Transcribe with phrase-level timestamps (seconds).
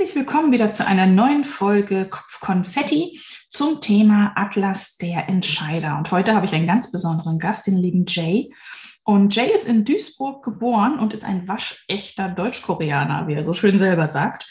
[0.00, 5.98] Herzlich willkommen wieder zu einer neuen Folge Kopfkonfetti zum Thema Atlas der Entscheider.
[5.98, 8.50] Und heute habe ich einen ganz besonderen Gast, den lieben Jay.
[9.04, 13.78] Und Jay ist in Duisburg geboren und ist ein waschechter Deutschkoreaner, wie er so schön
[13.78, 14.48] selber sagt.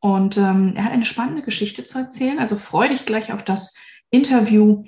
[0.00, 2.40] Und ähm, er hat eine spannende Geschichte zu erzählen.
[2.40, 3.76] Also freue dich gleich auf das
[4.10, 4.82] Interview.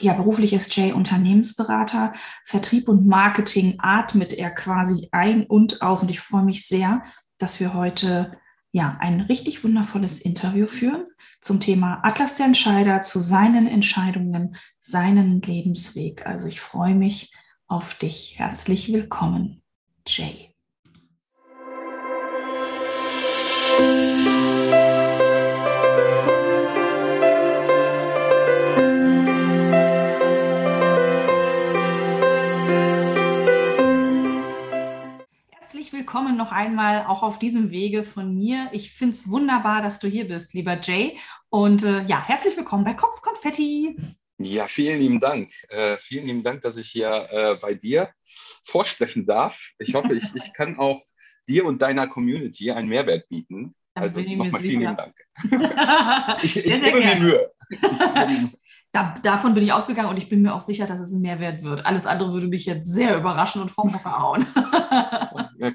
[0.00, 2.14] Ja, beruflich ist Jay Unternehmensberater.
[2.46, 6.00] Vertrieb und Marketing atmet er quasi ein und aus.
[6.00, 7.04] Und ich freue mich sehr,
[7.36, 8.32] dass wir heute
[8.78, 11.04] ja, ein richtig wundervolles Interview führen
[11.40, 16.24] zum Thema Atlas der Entscheider, zu seinen Entscheidungen, seinen Lebensweg.
[16.26, 17.34] Also ich freue mich
[17.66, 18.38] auf dich.
[18.38, 19.62] Herzlich willkommen,
[20.06, 20.54] Jay.
[36.08, 38.70] Willkommen noch einmal auch auf diesem Wege von mir.
[38.72, 41.18] Ich finde es wunderbar, dass du hier bist, lieber Jay.
[41.50, 43.94] Und äh, ja, herzlich willkommen bei Kopfkonfetti.
[44.38, 45.50] Ja, vielen lieben Dank.
[45.68, 48.08] Äh, vielen lieben Dank, dass ich hier äh, bei dir
[48.62, 49.60] vorsprechen darf.
[49.78, 50.98] Ich hoffe, ich, ich kann auch
[51.46, 53.74] dir und deiner Community einen Mehrwert bieten.
[53.92, 55.14] Also nochmal vielen lieben Dank.
[56.42, 57.52] ich, ich gebe mir Mühe.
[58.92, 61.62] Da, davon bin ich ausgegangen und ich bin mir auch sicher, dass es ein Mehrwert
[61.62, 61.84] wird.
[61.84, 64.46] Alles andere würde mich jetzt sehr überraschen und vom Hocker hauen.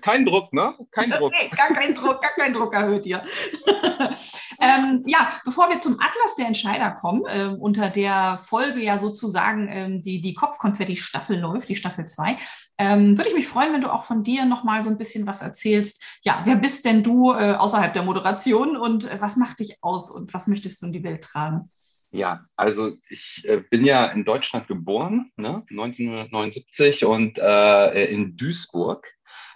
[0.01, 0.73] kein Druck, ne?
[0.89, 1.31] Kein Druck.
[1.31, 3.23] Nee, gar kein Druck, gar kein Druck erhöht hier.
[4.59, 9.67] ähm, ja, bevor wir zum Atlas der Entscheider kommen, äh, unter der Folge ja sozusagen
[9.69, 12.37] ähm, die, die Kopfkonfetti-Staffel läuft, die Staffel 2,
[12.79, 15.43] ähm, würde ich mich freuen, wenn du auch von dir nochmal so ein bisschen was
[15.43, 16.03] erzählst.
[16.23, 20.09] Ja, wer bist denn du äh, außerhalb der Moderation und äh, was macht dich aus
[20.09, 21.69] und was möchtest du in die Welt tragen?
[22.13, 29.07] Ja, also ich äh, bin ja in Deutschland geboren, ne, 1979 und äh, in Duisburg.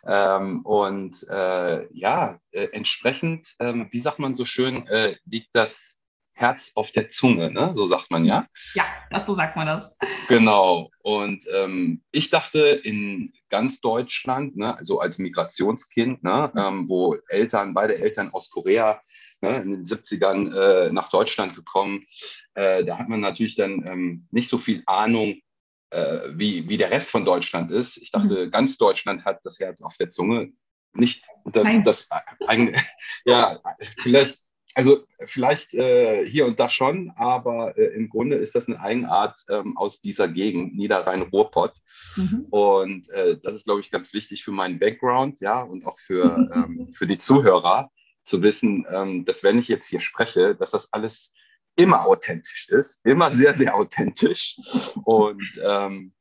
[0.08, 5.97] Ähm, und äh, ja, äh, entsprechend, ähm, wie sagt man so schön, äh, liegt das
[6.38, 7.72] Herz auf der Zunge, ne?
[7.74, 8.48] so sagt man ja.
[8.76, 9.98] Ja, das so sagt man das.
[10.28, 10.92] Genau.
[11.02, 17.74] Und ähm, ich dachte in ganz Deutschland, ne, also als Migrationskind, ne, ähm, wo Eltern,
[17.74, 19.02] beide Eltern aus Korea
[19.42, 22.06] ne, in den 70ern äh, nach Deutschland gekommen,
[22.54, 25.42] äh, da hat man natürlich dann ähm, nicht so viel Ahnung,
[25.90, 27.98] äh, wie, wie der Rest von Deutschland ist.
[27.98, 28.52] Ich dachte, mhm.
[28.52, 30.52] ganz Deutschland hat das Herz auf der Zunge.
[30.94, 32.10] Nicht, dass das
[32.48, 32.76] ein,
[33.26, 33.60] ja,
[34.00, 34.47] vielleicht,
[34.78, 39.36] also vielleicht äh, hier und da schon, aber äh, im Grunde ist das eine Eigenart
[39.50, 41.74] ähm, aus dieser Gegend, Niederrhein-Ruhrpott.
[42.16, 42.46] Mhm.
[42.52, 46.48] Und äh, das ist, glaube ich, ganz wichtig für meinen Background, ja, und auch für,
[46.54, 47.90] ähm, für die Zuhörer
[48.24, 51.34] zu wissen, ähm, dass wenn ich jetzt hier spreche, dass das alles
[51.76, 54.60] immer authentisch ist, immer sehr, sehr authentisch.
[55.06, 56.14] Und ähm,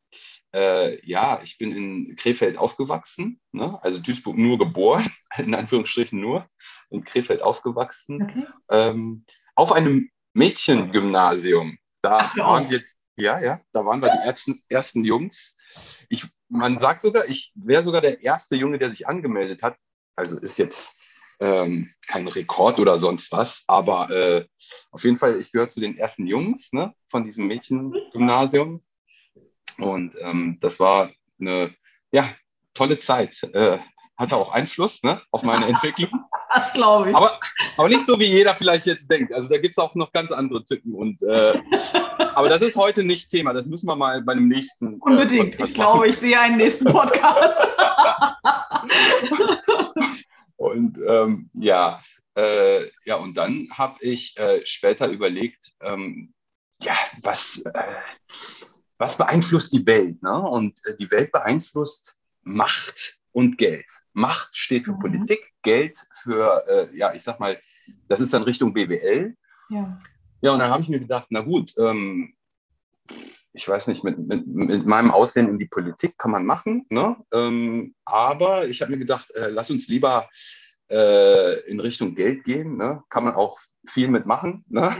[0.54, 3.78] äh, ja, ich bin in Krefeld aufgewachsen, ne?
[3.82, 6.48] also Duisburg nur geboren, in Anführungsstrichen nur,
[6.90, 8.46] in Krefeld aufgewachsen, okay.
[8.70, 9.24] ähm,
[9.54, 11.78] auf einem Mädchengymnasium.
[12.02, 12.82] Da Ach, waren wir,
[13.16, 15.58] ja, ja, da waren wir die ersten, ersten Jungs.
[16.08, 19.76] Ich, man sagt sogar, ich wäre sogar der erste Junge, der sich angemeldet hat.
[20.14, 21.02] Also ist jetzt
[21.40, 24.46] ähm, kein Rekord oder sonst was, aber äh,
[24.90, 28.82] auf jeden Fall, ich gehöre zu den ersten Jungs ne, von diesem Mädchengymnasium.
[29.78, 31.74] Und ähm, das war eine
[32.12, 32.34] ja,
[32.74, 33.42] tolle Zeit.
[33.42, 33.78] Äh,
[34.16, 36.24] hatte auch Einfluss ne, auf meine Entwicklung.
[36.56, 37.16] Das glaube ich.
[37.16, 37.38] Aber,
[37.76, 39.32] aber nicht so, wie jeder vielleicht jetzt denkt.
[39.32, 40.94] Also da gibt es auch noch ganz andere Typen.
[40.94, 41.60] Und, äh,
[42.34, 43.52] aber das ist heute nicht Thema.
[43.52, 44.94] Das müssen wir mal bei einem nächsten.
[44.94, 45.56] Äh, Unbedingt.
[45.56, 47.58] Podcast ich glaube, ich sehe einen nächsten Podcast.
[50.56, 52.00] und ähm, ja,
[52.36, 56.32] äh, ja, und dann habe ich äh, später überlegt, ähm,
[56.80, 57.84] ja, was, äh,
[58.98, 60.22] was beeinflusst die Welt?
[60.22, 60.40] Ne?
[60.40, 63.86] Und äh, die Welt beeinflusst Macht und Geld.
[64.14, 65.00] Macht steht für mhm.
[65.00, 67.58] Politik, Geld für, äh, ja, ich sag mal,
[68.08, 69.36] das ist dann Richtung BWL.
[69.68, 69.98] Ja,
[70.40, 72.34] ja und dann habe ich mir gedacht, na gut, ähm,
[73.52, 77.16] ich weiß nicht, mit, mit, mit meinem Aussehen in die Politik kann man machen, ne?
[77.32, 80.28] Ähm, aber ich habe mir gedacht, äh, lass uns lieber
[80.90, 82.76] äh, in Richtung Geld gehen.
[82.76, 83.02] Ne?
[83.08, 84.64] Kann man auch viel mitmachen.
[84.68, 84.94] Ne?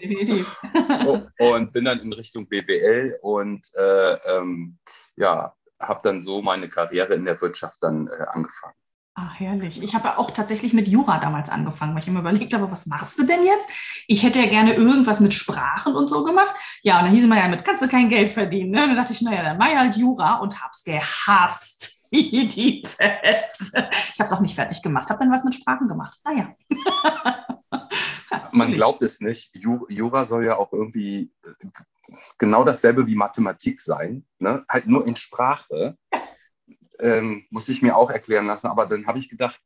[0.00, 0.56] Definitiv.
[1.38, 4.78] und bin dann in Richtung BWL und äh, ähm,
[5.16, 8.74] ja, habe dann so meine Karriere in der Wirtschaft dann äh, angefangen.
[9.22, 9.82] Ach, herrlich.
[9.82, 13.18] Ich habe auch tatsächlich mit Jura damals angefangen, weil ich immer überlegt habe, was machst
[13.18, 13.70] du denn jetzt?
[14.06, 16.54] Ich hätte ja gerne irgendwas mit Sprachen und so gemacht.
[16.82, 18.70] Ja, und dann hieß es mal ja, mit kannst du kein Geld verdienen.
[18.70, 18.82] Ne?
[18.82, 22.82] Und dann dachte ich, naja, dann mach ich halt Jura und hab's gehasst wie die
[22.82, 23.60] Pest.
[23.60, 26.18] Ich habe es auch nicht fertig gemacht, habe dann was mit Sprachen gemacht.
[26.24, 26.54] Naja.
[28.52, 29.54] Man glaubt es nicht.
[29.54, 31.68] Jura soll ja auch irgendwie äh,
[32.38, 34.64] genau dasselbe wie Mathematik sein, ne?
[34.66, 35.98] halt nur in Sprache.
[37.02, 38.68] Ähm, muss ich mir auch erklären lassen.
[38.68, 39.60] Aber dann habe ich gedacht,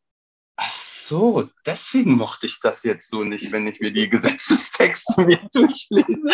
[0.57, 5.41] ach, so, deswegen mochte ich das jetzt so nicht, wenn ich mir die Gesetzestexte mir
[5.53, 6.31] durchlese.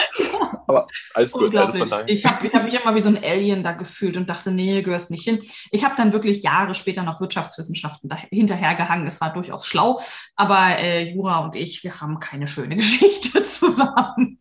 [0.71, 1.55] Aber alles gut.
[1.55, 4.51] Also ich habe ich hab mich immer wie so ein Alien da gefühlt und dachte,
[4.51, 5.43] nee, gehörst nicht hin.
[5.71, 9.07] Ich habe dann wirklich Jahre später noch Wirtschaftswissenschaften hinterhergehangen.
[9.07, 10.01] Es war durchaus schlau,
[10.37, 14.39] aber äh, Jura und ich, wir haben keine schöne Geschichte zusammen.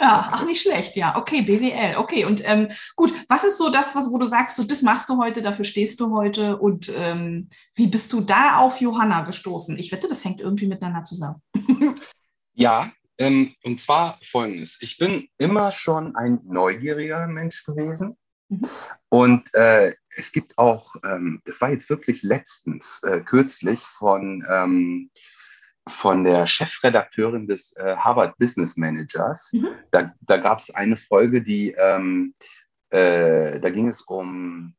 [0.00, 1.16] ja, ach, nicht schlecht, ja.
[1.16, 2.24] Okay, BWL, okay.
[2.24, 5.18] Und ähm, gut, was ist so das, was, wo du sagst, so, das machst du
[5.18, 9.78] heute, dafür stehst du heute und ähm, wie bist du da auf Johanna gestoßen?
[9.78, 11.40] Ich wette, das hängt irgendwie miteinander zusammen.
[12.54, 14.78] ja, ähm, und zwar folgendes.
[14.80, 18.16] Ich bin immer schon ein neugieriger Mensch gewesen.
[18.48, 18.62] Mhm.
[19.08, 25.10] Und äh, es gibt auch, ähm, das war jetzt wirklich letztens, äh, kürzlich von, ähm,
[25.88, 29.52] von der Chefredakteurin des äh, Harvard Business Managers.
[29.52, 29.68] Mhm.
[29.90, 32.34] Da, da gab es eine Folge, die, ähm,
[32.90, 34.74] äh, da ging es um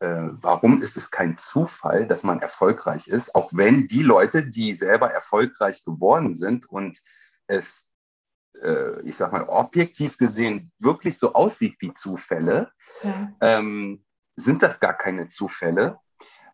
[0.00, 4.72] äh, warum ist es kein Zufall, dass man erfolgreich ist, auch wenn die Leute, die
[4.72, 6.98] selber erfolgreich geworden sind und
[7.52, 7.94] es,
[8.62, 12.70] äh, ich sag mal, objektiv gesehen wirklich so aussieht wie Zufälle,
[13.02, 13.32] ja.
[13.40, 14.04] ähm,
[14.36, 15.98] sind das gar keine Zufälle.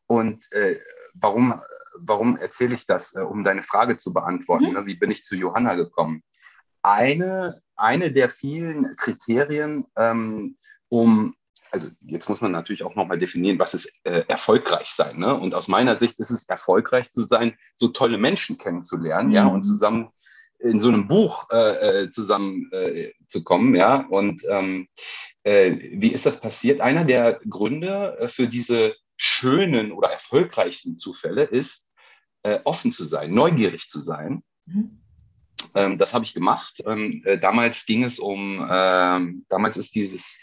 [0.06, 0.80] Und äh,
[1.14, 1.60] warum,
[1.98, 4.68] warum erzähle ich das, äh, um deine Frage zu beantworten?
[4.68, 4.72] Mhm.
[4.74, 4.86] Ne?
[4.86, 6.22] Wie bin ich zu Johanna gekommen?
[6.82, 10.56] Eine, eine der vielen Kriterien, ähm,
[10.88, 11.34] um
[11.70, 15.18] also jetzt muss man natürlich auch nochmal definieren, was ist äh, erfolgreich sein.
[15.18, 15.34] Ne?
[15.34, 19.34] Und aus meiner Sicht ist es erfolgreich zu sein, so tolle Menschen kennenzulernen, mhm.
[19.34, 20.08] ja, und zusammen
[20.58, 24.06] in so einem Buch äh, äh, zusammen äh, zu kommen, ja.
[24.08, 24.88] Und ähm,
[25.44, 26.80] äh, wie ist das passiert?
[26.80, 31.82] Einer der Gründe äh, für diese schönen oder erfolgreichen Zufälle ist,
[32.42, 34.42] äh, offen zu sein, neugierig zu sein.
[34.66, 35.00] Mhm.
[35.74, 36.82] Ähm, das habe ich gemacht.
[36.86, 40.38] Ähm, äh, damals ging es um, ähm, damals ist dieses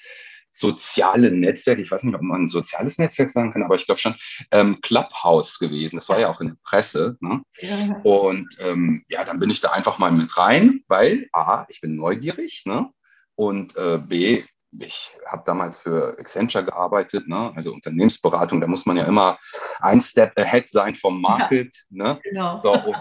[0.56, 4.00] soziale Netzwerk, ich weiß nicht, ob man ein soziales Netzwerk sagen kann, aber ich glaube
[4.00, 4.16] schon,
[4.52, 5.98] ähm, Clubhouse gewesen.
[5.98, 7.18] Das war ja auch in der Presse.
[7.19, 7.42] Ne?
[7.57, 8.00] Ja.
[8.04, 11.98] Und ähm, ja, dann bin ich da einfach mal mit rein, weil A, ich bin
[11.98, 12.90] neugierig ne?
[13.36, 14.44] und äh, B,
[14.80, 17.51] ich habe damals für Accenture gearbeitet, ne?
[17.56, 19.38] also Unternehmensberatung, da muss man ja immer
[19.81, 21.75] ein Step ahead sein vom Market.
[21.90, 22.19] Ja, ne?
[22.24, 22.60] Genau.
[22.60, 22.96] So, und,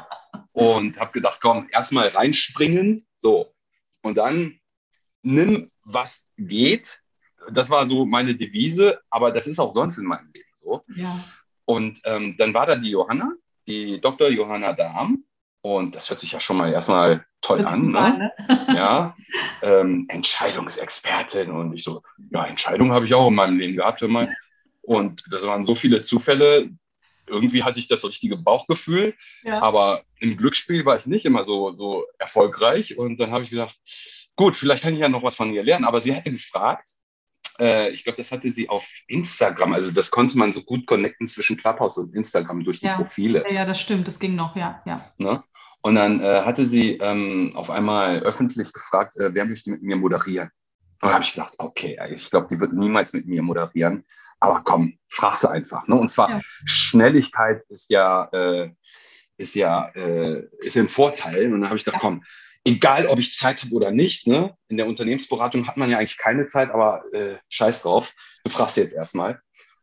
[0.53, 3.55] und habe gedacht, komm, erstmal reinspringen, so.
[4.03, 4.59] Und dann
[5.23, 7.04] nimm, was geht,
[7.50, 10.85] das war so meine Devise, aber das ist auch sonst in meinem Leben so.
[10.94, 11.25] Ja.
[11.64, 13.32] Und ähm, dann war da die Johanna,
[13.67, 14.29] die Dr.
[14.29, 15.25] Johanna Dahm.
[15.62, 17.91] Und das hört sich ja schon mal erstmal toll an.
[17.91, 17.99] Ne?
[17.99, 18.32] An, ne?
[18.76, 19.17] ja,
[19.62, 21.50] ähm, Entscheidungsexpertin.
[21.50, 24.02] Und ich so, ja, Entscheidungen habe ich auch in meinem Leben gehabt.
[24.02, 24.29] Immer.
[24.82, 26.69] Und das waren so viele Zufälle.
[27.26, 29.14] Irgendwie hatte ich das richtige Bauchgefühl.
[29.43, 29.62] Ja.
[29.62, 32.99] Aber im Glücksspiel war ich nicht immer so, so erfolgreich.
[32.99, 33.79] Und dann habe ich gedacht,
[34.37, 35.87] gut, vielleicht kann ich ja noch was von ihr lernen.
[35.87, 36.90] Aber sie hatte gefragt,
[37.59, 39.73] äh, ich glaube, das hatte sie auf Instagram.
[39.73, 42.97] Also das konnte man so gut connecten zwischen Clubhouse und Instagram durch die ja.
[42.97, 43.45] Profile.
[43.51, 44.83] Ja, das stimmt, das ging noch, ja.
[44.87, 45.12] ja.
[45.19, 45.43] Ne?
[45.83, 49.97] Und dann äh, hatte sie ähm, auf einmal öffentlich gefragt, äh, wer möchte mit mir
[49.97, 50.51] moderieren?
[51.03, 54.05] Und da habe ich gedacht, okay, ich glaube, die wird niemals mit mir moderieren.
[54.41, 55.87] Aber komm, frag sie einfach.
[55.87, 55.95] Ne?
[55.95, 56.41] Und zwar ja.
[56.65, 58.71] Schnelligkeit ist ja, äh,
[59.37, 61.53] ist ja, äh, ist ja ein Vorteil.
[61.53, 62.25] Und dann habe ich gedacht, komm,
[62.64, 64.56] egal ob ich Zeit habe oder nicht, ne?
[64.69, 68.12] in der Unternehmensberatung hat man ja eigentlich keine Zeit, aber äh, scheiß drauf,
[68.44, 69.40] du fragst sie jetzt erstmal.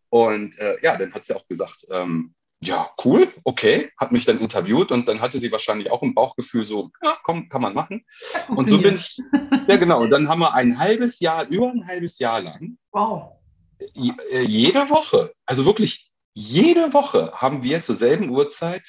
[0.10, 2.34] Und äh, ja, dann hat sie auch gesagt, ähm,
[2.64, 6.64] ja, cool, okay, hat mich dann interviewt und dann hatte sie wahrscheinlich auch im Bauchgefühl
[6.64, 8.06] so, ja, komm, kann man machen.
[8.50, 9.20] Und so bin ich,
[9.68, 13.32] ja genau, und dann haben wir ein halbes Jahr, über ein halbes Jahr lang, wow.
[13.80, 18.88] Äh, jede Woche, also wirklich jede Woche haben wir zur selben Uhrzeit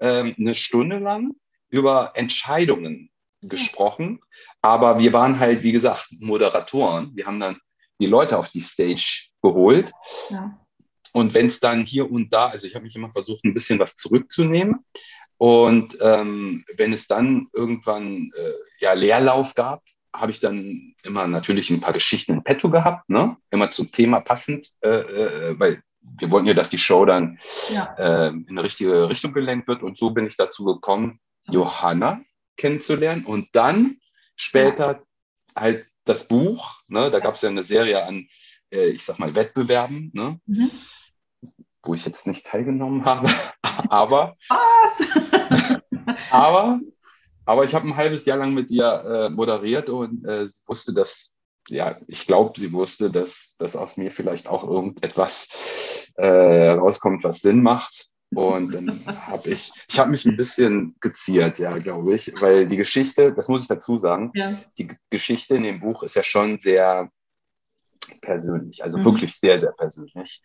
[0.00, 1.32] ähm, eine Stunde lang
[1.70, 3.11] über Entscheidungen
[3.42, 4.20] gesprochen.
[4.60, 7.10] Aber wir waren halt, wie gesagt, Moderatoren.
[7.14, 7.58] Wir haben dann
[8.00, 9.92] die Leute auf die Stage geholt.
[10.30, 10.58] Ja.
[11.12, 13.78] Und wenn es dann hier und da, also ich habe mich immer versucht, ein bisschen
[13.78, 14.84] was zurückzunehmen.
[15.36, 19.82] Und ähm, wenn es dann irgendwann äh, ja, Leerlauf gab,
[20.14, 23.36] habe ich dann immer natürlich ein paar Geschichten in petto gehabt, ne?
[23.50, 27.38] immer zum Thema passend, äh, äh, weil wir wollten ja, dass die Show dann
[27.70, 27.94] ja.
[27.98, 29.82] äh, in eine richtige Richtung gelenkt wird.
[29.82, 32.20] Und so bin ich dazu gekommen, Johanna
[32.56, 33.98] kennenzulernen und dann
[34.36, 35.02] später
[35.56, 36.80] halt das Buch.
[36.88, 37.10] Ne?
[37.10, 38.28] Da gab es ja eine Serie an,
[38.72, 40.40] äh, ich sag mal, Wettbewerben, ne?
[40.46, 40.70] Mhm.
[41.84, 43.28] wo ich jetzt nicht teilgenommen habe.
[43.62, 45.80] aber, Was?
[46.30, 46.80] aber,
[47.44, 51.36] aber ich habe ein halbes Jahr lang mit ihr äh, moderiert und äh, wusste, dass
[51.68, 57.40] ja, ich glaube, sie wusste, dass, dass aus mir vielleicht auch irgendetwas äh, rauskommt, was
[57.40, 58.08] Sinn macht.
[58.34, 62.76] Und dann habe ich, ich habe mich ein bisschen geziert, ja, glaube ich, weil die
[62.76, 64.58] Geschichte, das muss ich dazu sagen, ja.
[64.78, 67.10] die Geschichte in dem Buch ist ja schon sehr
[68.20, 69.04] persönlich, also mhm.
[69.04, 70.42] wirklich sehr, sehr persönlich.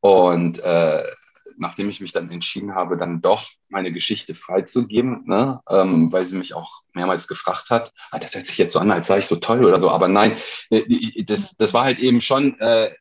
[0.00, 1.04] Und äh,
[1.56, 6.36] nachdem ich mich dann entschieden habe, dann doch meine Geschichte freizugeben, ne, ähm, weil sie
[6.36, 9.26] mich auch mehrmals gefragt hat, ah, das hört sich jetzt so an, als sei ich
[9.26, 10.38] so toll oder so, aber nein,
[10.70, 12.92] äh, das, das war halt eben schon äh,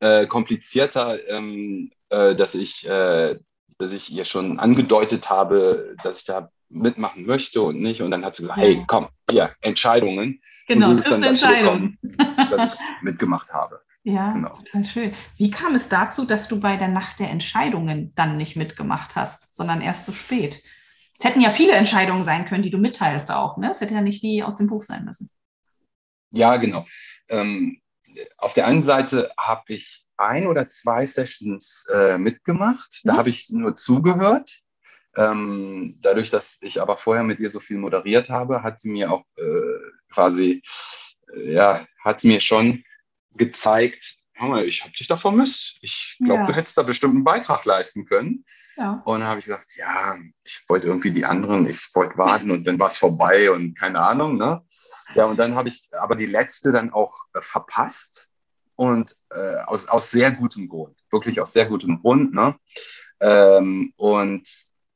[0.00, 3.38] äh, komplizierter, ähm, äh, dass ich, äh,
[3.78, 8.02] dass ich ihr schon angedeutet habe, dass ich da mitmachen möchte und nicht.
[8.02, 8.64] Und dann hat sie gesagt, ja.
[8.64, 10.40] hey, komm, hier, Entscheidungen.
[10.66, 11.98] Genau, und das ist dann Entscheidung.
[12.02, 13.80] Gekommen, dass ich mitgemacht habe.
[14.04, 14.50] Ja, genau.
[14.50, 15.12] total schön.
[15.36, 19.54] Wie kam es dazu, dass du bei der Nacht der Entscheidungen dann nicht mitgemacht hast,
[19.56, 20.62] sondern erst zu spät?
[21.18, 23.56] Es hätten ja viele Entscheidungen sein können, die du mitteilst auch.
[23.56, 23.70] Ne?
[23.70, 25.30] Es hätte ja nicht die aus dem Buch sein müssen.
[26.32, 26.84] Ja, genau.
[27.28, 27.80] Ähm,
[28.38, 33.00] auf der einen Seite habe ich ein oder zwei Sessions äh, mitgemacht.
[33.04, 33.16] Da mhm.
[33.18, 34.60] habe ich nur zugehört.
[35.16, 39.12] Ähm, dadurch, dass ich aber vorher mit ihr so viel moderiert habe, hat sie mir
[39.12, 40.62] auch äh, quasi,
[41.32, 42.84] äh, ja, hat mir schon
[43.32, 45.76] gezeigt, mal, ich habe dich da vermisst.
[45.80, 46.46] Ich glaube, ja.
[46.46, 48.44] du hättest da bestimmt einen Beitrag leisten können.
[48.76, 49.02] Ja.
[49.04, 52.66] Und dann habe ich gesagt, ja, ich wollte irgendwie die anderen, ich wollte warten und
[52.66, 54.36] dann war es vorbei und keine Ahnung.
[54.36, 54.62] Ne?
[55.14, 58.32] Ja, und dann habe ich aber die letzte dann auch äh, verpasst
[58.76, 62.34] und äh, aus, aus sehr gutem Grund, wirklich aus sehr gutem Grund.
[62.34, 62.56] Ne?
[63.20, 64.48] Ähm, und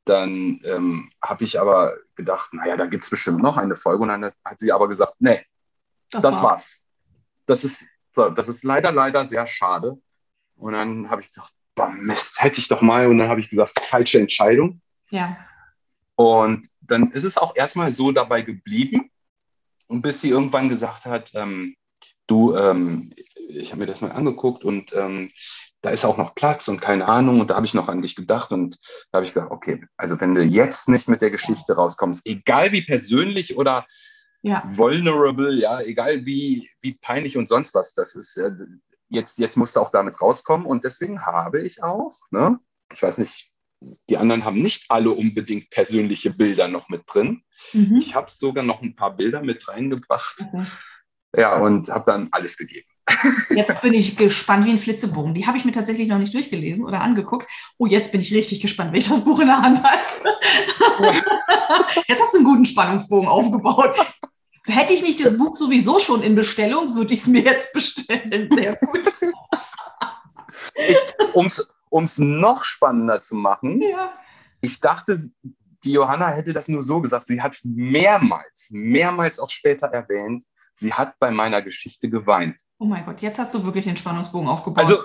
[0.04, 4.02] dann ähm, habe ich aber gedacht, naja, da gibt es bestimmt noch eine Folge.
[4.02, 5.44] Und dann hat sie aber gesagt, nee,
[6.11, 6.85] das, das war's.
[7.47, 7.87] Das ist
[8.26, 9.97] das ist leider, leider sehr schade.
[10.56, 13.06] Und dann habe ich gedacht, boah, Mist, hätte ich doch mal.
[13.06, 14.80] Und dann habe ich gesagt, falsche Entscheidung.
[15.11, 15.38] Ja.
[16.16, 19.11] Und dann ist es auch erstmal so dabei geblieben.
[19.87, 21.76] Und bis sie irgendwann gesagt hat, ähm,
[22.26, 23.12] du, ähm,
[23.49, 25.30] ich habe mir das mal angeguckt und ähm,
[25.80, 27.40] da ist auch noch Platz und keine Ahnung.
[27.40, 28.50] Und da habe ich noch an dich gedacht.
[28.50, 28.78] Und
[29.11, 32.73] da habe ich gesagt, okay, also wenn du jetzt nicht mit der Geschichte rauskommst, egal
[32.73, 33.87] wie persönlich oder
[34.42, 34.64] ja.
[34.66, 38.38] vulnerable, ja, egal wie, wie peinlich und sonst was das ist.
[39.08, 42.58] Jetzt, jetzt musst du auch damit rauskommen und deswegen habe ich auch, ne,
[42.92, 43.52] ich weiß nicht,
[44.08, 47.42] die anderen haben nicht alle unbedingt persönliche Bilder noch mit drin.
[47.72, 47.98] Mhm.
[47.98, 50.40] Ich habe sogar noch ein paar Bilder mit reingebracht.
[50.40, 50.66] Okay.
[51.36, 52.88] Ja, und habe dann alles gegeben.
[53.50, 55.34] Jetzt bin ich gespannt wie ein Flitzebogen.
[55.34, 57.50] Die habe ich mir tatsächlich noch nicht durchgelesen oder angeguckt.
[57.78, 60.36] Oh, jetzt bin ich richtig gespannt, wenn ich das Buch in der Hand halte.
[62.06, 63.96] Jetzt hast du einen guten Spannungsbogen aufgebaut.
[64.68, 68.48] Hätte ich nicht das Buch sowieso schon in Bestellung, würde ich es mir jetzt bestellen.
[68.52, 69.00] Sehr gut.
[71.90, 74.12] Um es noch spannender zu machen, ja.
[74.60, 75.18] ich dachte,
[75.84, 77.28] die Johanna hätte das nur so gesagt.
[77.28, 80.44] Sie hat mehrmals, mehrmals auch später erwähnt,
[80.75, 82.60] sie hat bei meiner Geschichte geweint.
[82.78, 84.84] Oh mein Gott, jetzt hast du wirklich den Spannungsbogen aufgebaut.
[84.84, 84.98] Also,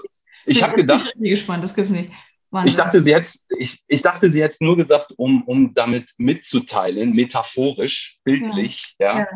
[0.46, 1.12] ich habe gedacht.
[1.16, 2.12] Ich bin gespannt, das gibt es nicht.
[2.54, 2.70] Wahnsinn.
[2.70, 7.14] Ich dachte, sie jetzt, ich, ich dachte, sie jetzt nur gesagt, um, um damit mitzuteilen,
[7.14, 8.96] metaphorisch, bildlich.
[9.00, 9.28] Ja, ja.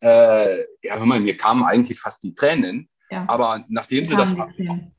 [0.00, 2.88] Äh, ja hör mal, mir kamen eigentlich fast die Tränen.
[3.10, 3.24] Ja.
[3.28, 4.36] Aber nachdem sie das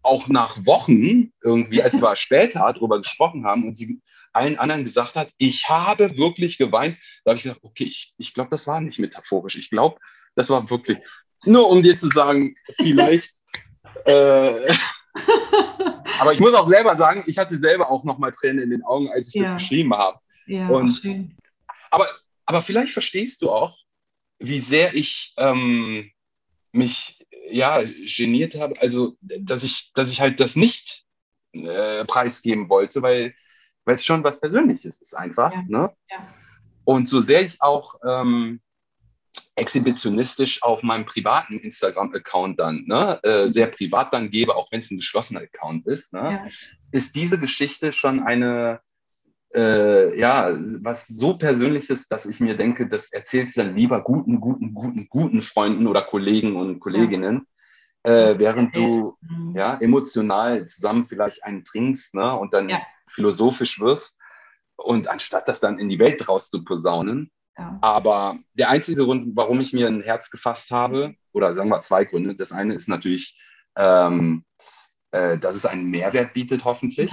[0.02, 4.02] auch nach Wochen irgendwie, als wir später darüber gesprochen haben und sie
[4.34, 8.34] allen anderen gesagt hat, ich habe wirklich geweint, da habe ich gesagt, okay, ich, ich
[8.34, 9.56] glaube, das war nicht metaphorisch.
[9.56, 10.00] Ich glaube,
[10.36, 10.98] das war wirklich,
[11.46, 13.36] nur um dir zu sagen, vielleicht
[14.06, 14.74] äh,
[16.20, 18.84] aber ich muss auch selber sagen, ich hatte selber auch noch mal Tränen in den
[18.84, 19.54] Augen, als ich ja.
[19.54, 20.20] das geschrieben habe.
[20.46, 21.36] Ja, Und, schön.
[21.92, 22.08] Aber,
[22.46, 23.78] aber vielleicht verstehst du auch,
[24.40, 26.12] wie sehr ich ähm,
[26.72, 31.04] mich ja geniert habe, also dass ich, dass ich halt das nicht
[31.54, 33.34] äh, preisgeben wollte, weil
[33.88, 35.54] weil es schon was Persönliches ist einfach.
[35.54, 35.64] Ja.
[35.68, 35.96] Ne?
[36.12, 36.28] Ja.
[36.84, 38.60] Und so sehr ich auch ähm,
[39.56, 44.92] exhibitionistisch auf meinem privaten Instagram-Account dann, ne, äh, sehr privat dann gebe, auch wenn es
[44.92, 46.48] ein geschlossener Account ist, ne, ja.
[46.92, 48.82] ist diese Geschichte schon eine,
[49.54, 54.40] äh, ja, was so Persönliches, dass ich mir denke, das erzählst du dann lieber guten,
[54.40, 57.48] guten, guten, guten Freunden oder Kollegen und Kolleginnen,
[58.06, 58.30] ja.
[58.30, 59.54] äh, während du mhm.
[59.56, 62.82] ja, emotional zusammen vielleicht einen trinkst ne, und dann ja.
[63.10, 64.16] philosophisch wirst.
[64.76, 66.28] Und anstatt das dann in die Welt
[67.82, 72.04] aber der einzige Grund, warum ich mir ein Herz gefasst habe, oder sagen wir zwei
[72.04, 72.36] Gründe.
[72.36, 73.40] Das eine ist natürlich,
[73.76, 74.44] ähm,
[75.12, 77.12] äh, dass es einen Mehrwert bietet, hoffentlich.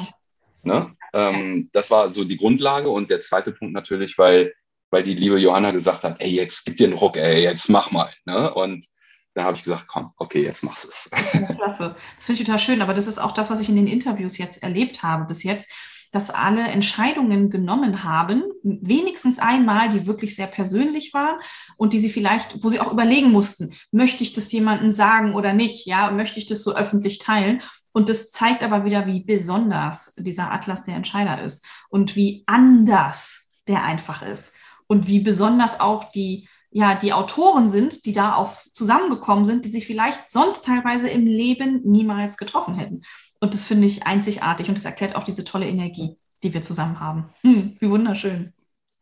[0.63, 0.97] Ne?
[1.13, 2.89] Ähm, das war so die Grundlage.
[2.89, 4.55] Und der zweite Punkt natürlich, weil,
[4.91, 7.91] weil die liebe Johanna gesagt hat, ey, jetzt gib dir einen Ruck, ey, jetzt mach
[7.91, 8.13] mal.
[8.25, 8.53] Ne?
[8.55, 8.87] Und
[9.35, 11.11] da habe ich gesagt, komm, okay, jetzt machst du es.
[11.57, 11.97] klasse.
[12.17, 12.83] Das finde ich total schön.
[12.83, 15.73] Aber das ist auch das, was ich in den Interviews jetzt erlebt habe bis jetzt
[16.15, 21.41] dass alle Entscheidungen genommen haben, wenigstens einmal, die wirklich sehr persönlich waren
[21.77, 25.53] und die sie vielleicht, wo sie auch überlegen mussten, möchte ich das jemandem sagen oder
[25.53, 27.61] nicht, ja, möchte ich das so öffentlich teilen?
[27.93, 33.53] Und das zeigt aber wieder, wie besonders dieser Atlas der Entscheider ist und wie anders
[33.67, 34.53] der einfach ist
[34.87, 39.71] und wie besonders auch die ja, die Autoren sind, die da auf zusammengekommen sind, die
[39.71, 43.03] sich vielleicht sonst teilweise im Leben niemals getroffen hätten.
[43.45, 46.99] Und das finde ich einzigartig und das erklärt auch diese tolle Energie, die wir zusammen
[46.99, 47.29] haben.
[47.43, 48.55] Hm, wie wunderschön.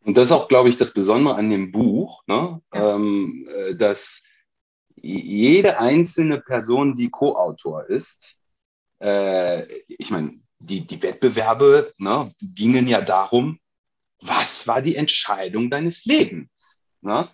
[0.03, 2.61] Und das ist auch, glaube ich, das Besondere an dem Buch, ne?
[2.73, 2.95] Ja.
[2.95, 4.21] Ähm, äh, dass
[4.97, 8.35] jede einzelne Person, die Co-Autor ist,
[8.99, 13.59] äh, ich meine, die, die Wettbewerbe ne, gingen ja darum,
[14.19, 16.89] was war die Entscheidung deines Lebens?
[16.99, 17.29] Ne?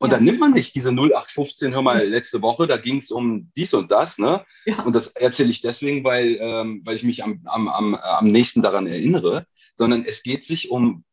[0.00, 0.16] Und ja.
[0.16, 3.74] dann nimmt man nicht diese 0815, hör mal, letzte Woche, da ging es um dies
[3.74, 4.46] und das, ne?
[4.64, 4.82] Ja.
[4.82, 8.62] Und das erzähle ich deswegen, weil, ähm, weil ich mich am, am, am, am nächsten
[8.62, 11.04] daran erinnere, sondern es geht sich um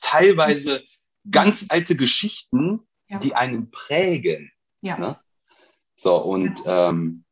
[0.00, 0.82] teilweise
[1.30, 2.80] ganz alte Geschichten,
[3.10, 3.18] ja.
[3.18, 4.50] die einen prägen.
[4.80, 4.96] Ja.
[4.96, 5.20] Ne?
[5.96, 7.24] So, und ähm,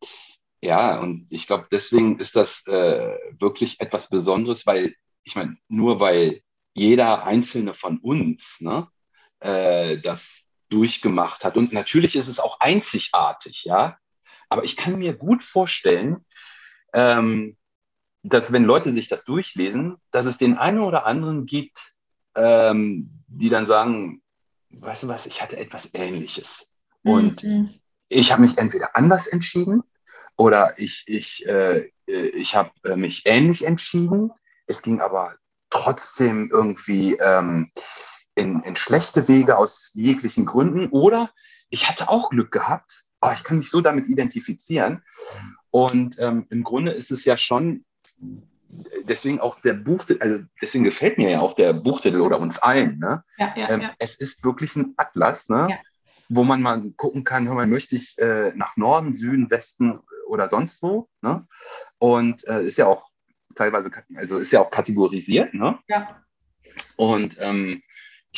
[0.60, 6.00] ja, und ich glaube, deswegen ist das äh, wirklich etwas Besonderes, weil, ich meine, nur
[6.00, 6.42] weil
[6.74, 8.88] jeder einzelne von uns ne,
[9.40, 11.56] äh, das durchgemacht hat.
[11.56, 13.98] Und natürlich ist es auch einzigartig, ja.
[14.48, 16.24] Aber ich kann mir gut vorstellen,
[16.92, 17.56] ähm,
[18.22, 21.92] dass wenn Leute sich das durchlesen, dass es den einen oder anderen gibt,
[22.34, 24.22] ähm, die dann sagen,
[24.70, 26.72] weißt du was, ich hatte etwas Ähnliches.
[27.02, 27.74] Und mhm.
[28.08, 29.82] ich habe mich entweder anders entschieden
[30.36, 34.30] oder ich, ich, äh, ich habe äh, mich ähnlich entschieden.
[34.66, 35.36] Es ging aber
[35.70, 37.70] trotzdem irgendwie ähm,
[38.38, 40.88] in, in schlechte Wege aus jeglichen Gründen.
[40.90, 41.30] Oder
[41.70, 43.04] ich hatte auch Glück gehabt.
[43.20, 45.02] Oh, ich kann mich so damit identifizieren.
[45.70, 47.84] Und ähm, im Grunde ist es ja schon,
[49.04, 52.98] deswegen auch der Buchtitel, also deswegen gefällt mir ja auch der Buchtitel oder uns allen.
[52.98, 53.24] Ne?
[53.36, 53.94] Ja, ja, ähm, ja.
[53.98, 55.78] Es ist wirklich ein Atlas, ne?
[56.28, 60.48] wo man mal gucken kann, hör mal, möchte ich äh, nach Norden, Süden, Westen oder
[60.48, 61.08] sonst wo.
[61.22, 61.46] Ne?
[61.98, 63.08] Und äh, ist ja auch
[63.54, 65.54] teilweise, also ist ja auch kategorisiert.
[65.54, 65.78] Ne?
[65.88, 66.22] Ja.
[66.96, 67.82] Und ähm,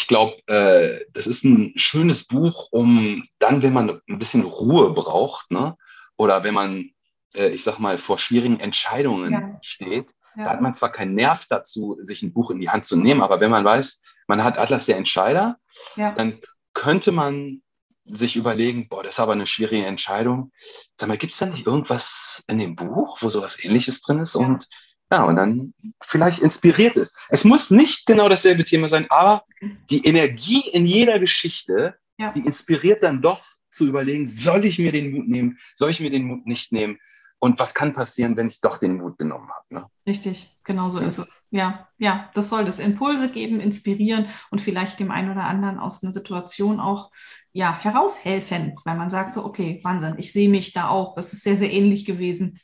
[0.00, 4.92] ich glaube, äh, das ist ein schönes Buch, um dann, wenn man ein bisschen Ruhe
[4.95, 5.76] braucht, ne?
[6.16, 6.90] oder wenn man,
[7.35, 9.59] äh, ich sag mal, vor schwierigen Entscheidungen ja.
[9.61, 10.45] steht, ja.
[10.45, 13.21] da hat man zwar keinen Nerv dazu, sich ein Buch in die Hand zu nehmen,
[13.21, 15.59] aber wenn man weiß, man hat Atlas der Entscheider,
[15.97, 16.12] ja.
[16.12, 16.40] dann
[16.73, 17.62] könnte man
[18.07, 20.51] sich überlegen, boah, das ist aber eine schwierige Entscheidung.
[20.96, 24.35] Sag mal, gibt es da nicht irgendwas in dem Buch, wo sowas ähnliches drin ist?
[24.35, 24.66] Und
[25.11, 27.16] ja, und dann vielleicht inspiriert ist.
[27.29, 29.44] Es muss nicht genau dasselbe Thema sein, aber
[29.90, 32.33] die Energie in jeder Geschichte, ja.
[32.33, 36.11] die inspiriert dann doch zu überlegen, soll ich mir den Mut nehmen, soll ich mir
[36.11, 36.99] den Mut nicht nehmen?
[37.42, 39.64] Und was kann passieren, wenn ich doch den Mut genommen habe?
[39.70, 39.87] Ne?
[40.07, 41.07] Richtig, genau so ja.
[41.07, 41.46] ist es.
[41.51, 42.79] Ja, ja, das soll es.
[42.79, 47.11] Impulse geben, inspirieren und vielleicht dem einen oder anderen aus einer Situation auch
[47.53, 51.16] ja, heraushelfen, weil man sagt so, okay, Wahnsinn, ich sehe mich da auch.
[51.16, 52.61] Es ist sehr, sehr ähnlich gewesen.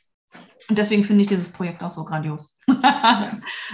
[0.69, 2.57] Und deswegen finde ich dieses Projekt auch so grandios.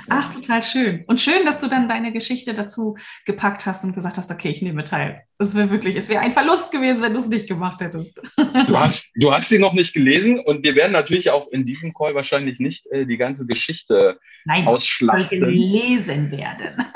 [0.10, 1.04] Ach, total schön.
[1.08, 4.62] Und schön, dass du dann deine Geschichte dazu gepackt hast und gesagt hast, okay, ich
[4.62, 5.24] nehme teil.
[5.40, 8.22] Das wäre wirklich, es wäre ein Verlust gewesen, wenn du es nicht gemacht hättest.
[8.38, 11.96] du, hast, du hast sie noch nicht gelesen und wir werden natürlich auch in diesem
[11.96, 15.40] Call wahrscheinlich nicht äh, die ganze Geschichte Nein, ausschlachten.
[15.40, 16.86] Nein, lesen werden.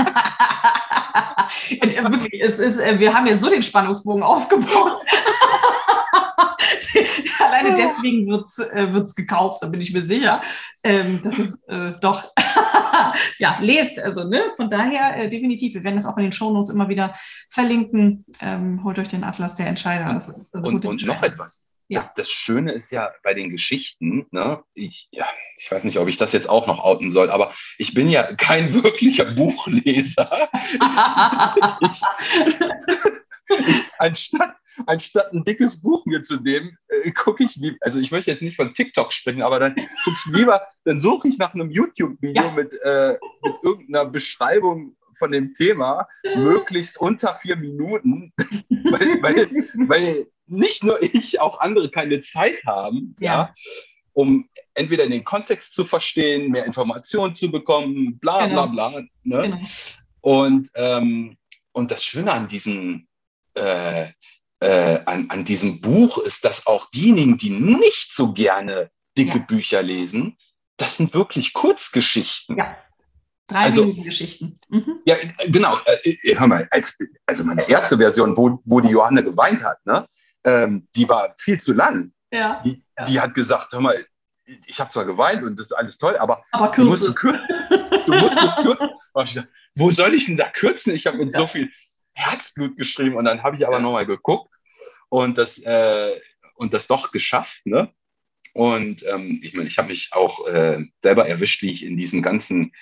[1.70, 5.02] Äh, wirklich, es ist, äh, wir haben jetzt so den Spannungsbogen aufgebaut.
[7.40, 10.42] Alleine deswegen wird es äh, gekauft, da bin ich mir sicher.
[10.84, 12.32] Ähm, das ist äh, doch,
[13.38, 14.52] ja, lest also, ne?
[14.56, 15.74] Von daher äh, definitiv.
[15.74, 17.14] Wir werden das auch in den Shownotes immer wieder
[17.50, 18.26] verlinken.
[18.42, 20.14] Ähm, holt euch den Atlas der Entscheider.
[20.14, 21.68] Das ist und, und noch etwas.
[21.90, 22.02] Ja.
[22.02, 25.26] Das, das, Schöne ist ja bei den Geschichten, ne, ich, ja,
[25.58, 28.36] ich weiß nicht, ob ich das jetzt auch noch outen soll, aber ich bin ja
[28.36, 30.50] kein wirklicher Buchleser.
[31.82, 32.02] ich,
[33.50, 34.57] ich, anstatt,
[34.88, 38.42] anstatt ein dickes Buch mir zu nehmen, äh, gucke ich lieber, also ich möchte jetzt
[38.42, 42.44] nicht von TikTok sprechen, aber dann gucke ich lieber, dann suche ich nach einem YouTube-Video
[42.44, 42.52] ja.
[42.52, 50.28] mit, äh, mit irgendeiner Beschreibung von dem Thema, möglichst unter vier Minuten, weil, weil, weil
[50.46, 53.34] nicht nur ich, auch andere keine Zeit haben, ja.
[53.34, 53.56] ja
[54.14, 58.68] um entweder den Kontext zu verstehen, mehr Informationen zu bekommen, bla genau.
[58.68, 59.02] bla bla.
[59.24, 59.42] Ne?
[59.42, 59.58] Genau.
[60.22, 61.38] Und, ähm,
[61.72, 63.08] und das Schöne an diesen
[63.54, 64.08] äh,
[64.60, 69.46] äh, an, an diesem Buch ist, dass auch diejenigen, die nicht so gerne dicke ja.
[69.46, 70.38] Bücher lesen,
[70.78, 72.58] das sind wirklich Kurzgeschichten.
[72.58, 72.78] Ja.
[73.48, 74.60] Drei also, Minuten Geschichten.
[74.70, 75.00] Mhm.
[75.06, 75.16] Ja,
[75.48, 75.78] genau.
[75.86, 79.84] Äh, äh, hör mal, als, also meine erste Version, wo, wo die Johanne geweint hat,
[79.86, 80.06] ne,
[80.44, 82.12] ähm, die war viel zu lang.
[82.32, 82.62] Ja.
[82.64, 83.06] Die, ja.
[83.06, 84.06] die hat gesagt, hör mal,
[84.66, 87.48] ich habe zwar geweint und das ist alles toll, aber, aber du musst es kürzen.
[88.06, 89.48] Du musst es kürzen.
[89.76, 90.94] wo soll ich denn da kürzen?
[90.94, 91.40] Ich habe mit ja.
[91.40, 91.72] so viel
[92.18, 94.54] Herzblut geschrieben und dann habe ich aber nochmal geguckt
[95.10, 96.20] und das, äh,
[96.56, 97.62] und das doch geschafft.
[97.66, 97.94] Ne?
[98.54, 102.24] Und ähm, ich meine, ich habe mich auch äh, selber erwischt, wie ich in diesem
[102.24, 102.74] ganzen,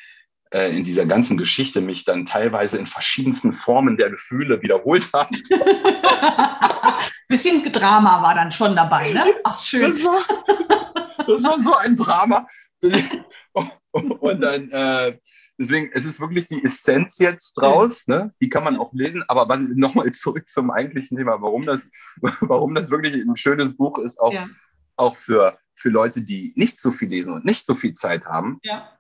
[0.52, 5.36] äh, in dieser ganzen Geschichte mich dann teilweise in verschiedensten Formen der Gefühle wiederholt habe.
[7.28, 9.26] Bisschen Drama war dann schon dabei, ne?
[9.44, 9.82] Ach, schön.
[9.82, 12.48] Das war, das war so ein Drama.
[13.92, 15.18] und dann, äh,
[15.58, 18.34] deswegen, es ist wirklich die Essenz jetzt draus, ne?
[18.42, 21.82] die kann man auch lesen, aber nochmal zurück zum eigentlichen Thema, warum das,
[22.42, 24.48] warum das wirklich ein schönes Buch ist, auch, ja.
[24.96, 28.60] auch für, für Leute, die nicht so viel lesen und nicht so viel Zeit haben.
[28.64, 28.92] Ja.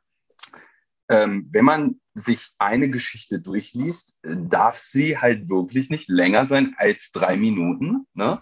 [1.07, 7.11] Ähm, wenn man sich eine Geschichte durchliest, darf sie halt wirklich nicht länger sein als
[7.11, 8.07] drei Minuten.
[8.13, 8.41] Ne?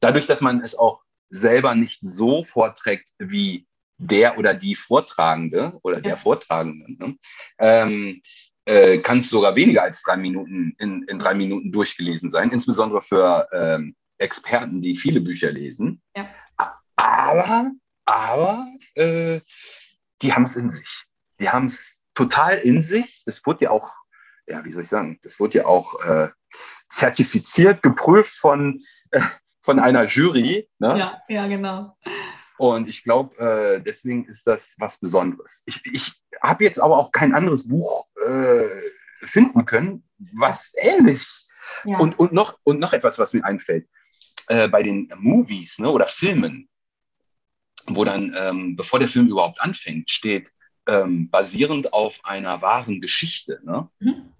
[0.00, 3.66] Dadurch, dass man es auch selber nicht so vorträgt wie
[4.00, 7.16] der oder die Vortragende oder der Vortragende, ne?
[7.58, 8.20] ähm,
[8.64, 13.02] äh, kann es sogar weniger als drei Minuten in, in drei Minuten durchgelesen sein, insbesondere
[13.02, 16.02] für ähm, Experten, die viele Bücher lesen.
[16.16, 16.28] Ja.
[16.96, 17.70] Aber,
[18.04, 19.40] aber äh,
[20.22, 21.04] die haben es in sich.
[21.38, 23.22] Die haben es total in sich.
[23.24, 23.94] Das wurde ja auch,
[24.46, 26.28] ja, wie soll ich sagen, das wurde ja auch äh,
[26.88, 29.20] zertifiziert, geprüft von, äh,
[29.62, 30.68] von einer Jury.
[30.78, 30.98] Ne?
[30.98, 31.96] Ja, ja, genau.
[32.60, 35.62] Und ich glaube, äh, deswegen ist das was Besonderes.
[35.64, 38.68] Ich, ich habe jetzt aber auch kein anderes Buch äh,
[39.22, 41.26] finden können, was ähnlich.
[41.86, 41.96] Ja.
[41.96, 43.88] Und, und, noch, und noch etwas, was mir einfällt.
[44.48, 46.68] Äh, bei den Movies ne, oder Filmen,
[47.86, 50.52] wo dann, ähm, bevor der Film überhaupt anfängt, steht,
[50.86, 53.62] ähm, basierend auf einer wahren Geschichte.
[53.64, 53.88] Ne?
[54.00, 54.34] Mhm.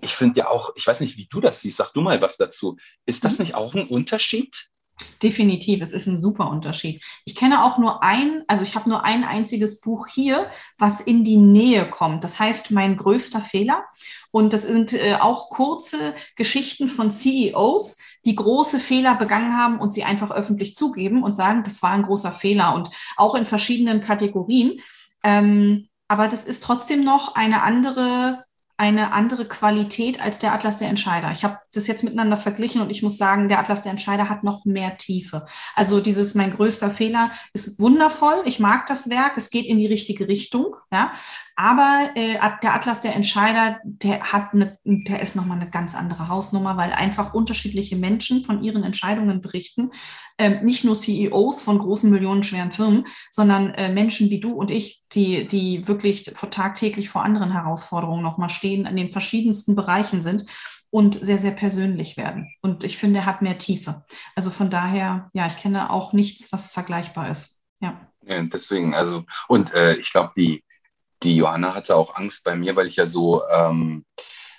[0.00, 2.38] Ich finde ja auch, ich weiß nicht, wie du das siehst, sag du mal was
[2.38, 2.78] dazu.
[3.04, 3.42] Ist das mhm.
[3.42, 4.70] nicht auch ein Unterschied?
[5.22, 7.02] Definitiv, es ist ein super Unterschied.
[7.24, 11.24] Ich kenne auch nur ein, also ich habe nur ein einziges Buch hier, was in
[11.24, 12.24] die Nähe kommt.
[12.24, 13.84] Das heißt Mein größter Fehler.
[14.30, 19.92] Und das sind äh, auch kurze Geschichten von CEOs, die große Fehler begangen haben und
[19.92, 24.00] sie einfach öffentlich zugeben und sagen, das war ein großer Fehler und auch in verschiedenen
[24.00, 24.80] Kategorien.
[25.22, 28.44] Ähm, aber das ist trotzdem noch eine andere
[28.80, 31.30] eine andere Qualität als der Atlas der Entscheider.
[31.32, 34.42] Ich habe das jetzt miteinander verglichen und ich muss sagen, der Atlas der Entscheider hat
[34.42, 35.44] noch mehr Tiefe.
[35.74, 38.40] Also dieses mein größter Fehler ist wundervoll.
[38.46, 39.34] Ich mag das Werk.
[39.36, 40.76] Es geht in die richtige Richtung.
[40.90, 41.12] Ja,
[41.60, 46.28] aber äh, der Atlas der Entscheider, der hat eine, der ist nochmal eine ganz andere
[46.28, 49.90] Hausnummer, weil einfach unterschiedliche Menschen von ihren Entscheidungen berichten.
[50.38, 55.04] Ähm, nicht nur CEOs von großen millionenschweren Firmen, sondern äh, Menschen wie du und ich,
[55.12, 60.46] die, die wirklich vor, tagtäglich vor anderen Herausforderungen nochmal stehen, in den verschiedensten Bereichen sind
[60.88, 62.50] und sehr, sehr persönlich werden.
[62.62, 64.06] Und ich finde, er hat mehr Tiefe.
[64.34, 67.62] Also von daher, ja, ich kenne auch nichts, was vergleichbar ist.
[67.80, 68.00] Ja.
[68.24, 70.64] ja deswegen, also, und äh, ich glaube, die,
[71.22, 74.04] die Johanna hatte auch Angst bei mir, weil ich ja so, ähm,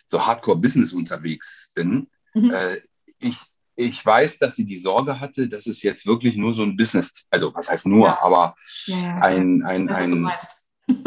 [0.08, 2.10] so Hardcore-Business unterwegs bin.
[2.34, 2.52] Mhm.
[2.52, 2.78] Äh,
[3.20, 3.38] ich,
[3.76, 7.28] ich weiß, dass sie die Sorge hatte, dass es jetzt wirklich nur so ein Business,
[7.30, 8.22] also was heißt nur, ja.
[8.22, 10.32] aber ja, ein, ein, ein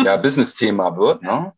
[0.03, 1.23] ja, Business-Thema wird.
[1.23, 1.53] Ne?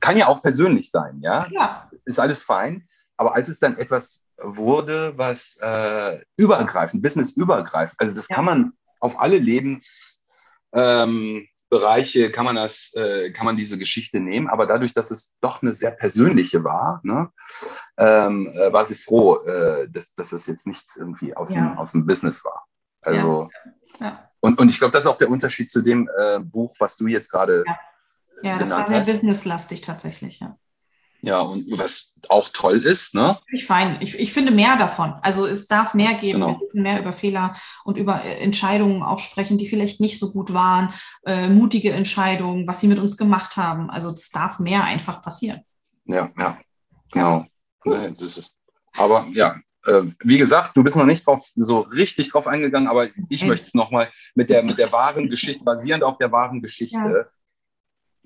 [0.00, 1.46] Kann ja auch persönlich sein, ja.
[1.50, 1.90] ja.
[2.04, 2.88] Ist alles fein.
[3.16, 9.20] Aber als es dann etwas wurde, was äh, übergreifend, business-übergreifend, also das kann man auf
[9.20, 10.20] alle Lebens,
[10.72, 15.34] ähm, Bereiche kann man das, äh, kann man diese Geschichte nehmen, aber dadurch, dass es
[15.40, 17.30] doch eine sehr persönliche war, ne,
[17.96, 21.56] ähm, äh, war sie froh, äh, dass, dass es jetzt nichts irgendwie aus, ja.
[21.56, 22.64] dem, aus dem Business war.
[23.02, 23.72] Also ja.
[24.00, 24.30] Ja.
[24.40, 27.06] Und, und ich glaube, das ist auch der Unterschied zu dem äh, Buch, was du
[27.06, 27.64] jetzt gerade.
[27.66, 27.78] Ja,
[28.42, 30.58] ja das war sehr businesslastig tatsächlich, ja.
[31.24, 33.38] Ja, und was auch toll ist, ne?
[33.50, 33.96] Ich fein.
[34.02, 35.14] Ich, ich finde mehr davon.
[35.22, 36.40] Also es darf mehr geben.
[36.40, 36.52] Genau.
[36.52, 40.32] Wir dürfen mehr über Fehler und über äh, Entscheidungen auch sprechen, die vielleicht nicht so
[40.32, 40.92] gut waren,
[41.24, 43.88] äh, mutige Entscheidungen, was sie mit uns gemacht haben.
[43.88, 45.62] Also es darf mehr einfach passieren.
[46.04, 46.58] Ja, ja,
[47.10, 47.46] genau.
[47.86, 48.08] Ja.
[48.10, 48.56] Das ist,
[48.92, 49.56] aber ja,
[49.86, 53.48] äh, wie gesagt, du bist noch nicht drauf, so richtig drauf eingegangen, aber ich mhm.
[53.48, 56.96] möchte es nochmal mit der, mit der wahren Geschichte, basierend auf der wahren Geschichte.
[56.98, 57.26] Ja.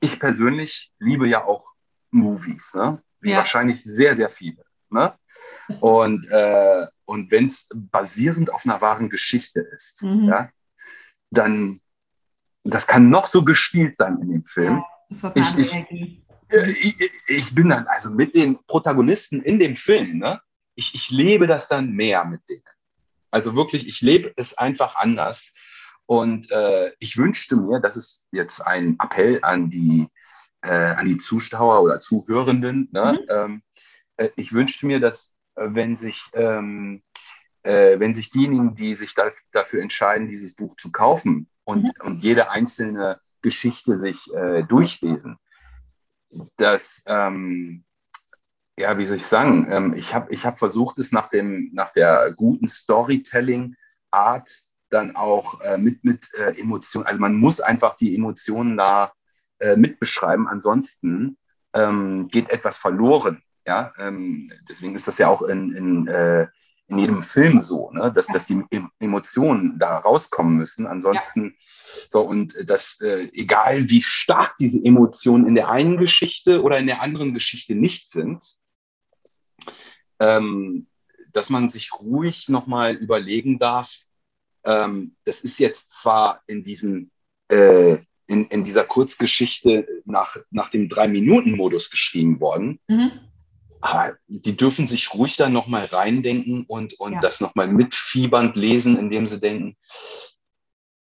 [0.01, 1.78] Ich persönlich liebe ja auch
[2.11, 3.03] Movies, ne?
[3.21, 3.39] wie ja.
[3.39, 4.65] wahrscheinlich sehr, sehr viele.
[4.91, 5.15] Ne?
[5.81, 10.29] Und, äh, und wenn es basierend auf einer wahren Geschichte ist, mhm.
[10.29, 10.51] ja,
[11.31, 11.81] dann
[12.65, 14.83] das kann noch so gespielt sein in dem Film.
[15.11, 15.75] Ja, ich, ich,
[16.51, 20.41] äh, ich, ich, bin dann also mit den Protagonisten in dem Film, ne?
[20.75, 22.63] ich, ich lebe das dann mehr mit denen.
[23.31, 25.53] Also wirklich, ich lebe es einfach anders.
[26.07, 30.09] Und äh, ich wünschte mir, das ist jetzt ein Appell an die
[30.63, 32.89] äh, an die Zuschauer oder Zuhörenden.
[32.93, 33.19] Ne?
[33.21, 33.27] Mhm.
[33.29, 33.63] Ähm,
[34.17, 37.03] äh, ich wünschte mir, dass äh, wenn sich ähm,
[37.63, 41.93] äh, wenn sich diejenigen, die sich da, dafür entscheiden, dieses Buch zu kaufen und, mhm.
[42.03, 45.39] und jede einzelne Geschichte sich äh, durchlesen,
[46.57, 47.85] dass ähm,
[48.79, 51.93] ja, wie soll ich sagen, ähm, ich habe ich hab versucht, es nach, dem, nach
[51.93, 54.51] der guten Storytelling-Art
[54.89, 59.13] dann auch äh, mit, mit äh, Emotionen, also man muss einfach die Emotionen da
[59.61, 60.49] äh, mitbeschreiben.
[60.49, 61.37] Ansonsten
[61.73, 63.43] ähm, geht etwas verloren.
[63.67, 66.47] Ja, ähm, deswegen ist das ja auch in, in, äh,
[66.87, 68.11] in jedem Film so, ne?
[68.13, 68.65] dass, dass die
[68.99, 70.87] Emotionen da rauskommen müssen.
[70.87, 72.03] Ansonsten, ja.
[72.09, 76.87] so, und das, äh, egal wie stark diese Emotionen in der einen Geschichte oder in
[76.87, 78.57] der anderen Geschichte nicht sind,
[80.19, 80.87] ähm,
[81.33, 83.93] dass man sich ruhig nochmal überlegen darf,
[84.65, 87.11] ähm, das ist jetzt zwar in diesen
[87.49, 92.79] äh, in, in dieser Kurzgeschichte nach, nach dem Drei-Minuten-Modus geschrieben worden.
[92.87, 93.11] Mhm.
[93.81, 97.19] Aber die dürfen sich ruhig da nochmal reindenken und, und ja.
[97.21, 99.77] das nochmal mitfiebernd lesen, indem sie denken,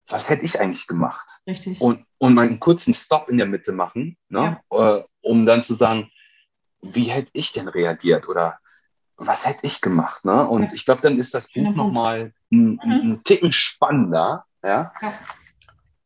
[0.07, 1.27] was hätte ich eigentlich gemacht?
[1.47, 1.81] Richtig.
[1.81, 4.61] Und, und mal einen kurzen Stop in der Mitte machen, ne?
[4.71, 4.99] Ja.
[4.99, 6.11] Äh, um dann zu sagen,
[6.83, 8.59] wie hätte ich denn reagiert oder
[9.17, 10.25] was hätte ich gemacht?
[10.25, 10.47] Ne?
[10.47, 10.75] Und ja.
[10.75, 12.81] ich glaube, dann ist das Buch nochmal ein, mhm.
[12.83, 14.45] ein Ticken spannender.
[14.65, 14.93] Ja?
[15.01, 15.15] ja?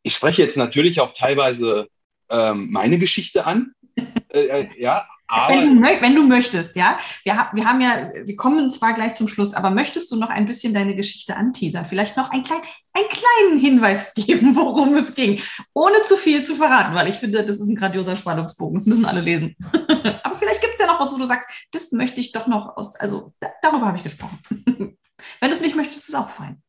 [0.07, 1.89] Ich spreche jetzt natürlich auch teilweise
[2.31, 3.73] ähm, meine Geschichte an.
[4.33, 6.97] äh, äh ja, aber wenn, du, wenn du möchtest, ja.
[7.25, 10.47] Wir, wir haben ja, wir kommen zwar gleich zum Schluss, aber möchtest du noch ein
[10.47, 11.87] bisschen deine Geschichte anteasern?
[11.87, 12.61] Vielleicht noch ein klein,
[12.93, 15.41] einen kleinen Hinweis geben, worum es ging,
[15.75, 18.79] ohne zu viel zu verraten, weil ich finde, das ist ein grandioser Spannungsbogen.
[18.79, 19.57] Das müssen alle lesen.
[20.23, 22.77] aber vielleicht gibt es ja noch was, wo du sagst, das möchte ich doch noch
[22.77, 24.39] aus, also da, darüber habe ich gesprochen.
[25.41, 26.63] wenn du es nicht möchtest, ist es auch fein.